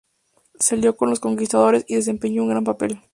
[0.59, 3.01] Se alió a los conquistadores y desempeñó un gran papel.